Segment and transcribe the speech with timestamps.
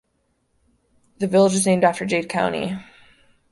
[1.19, 2.75] The village is named after Dade County.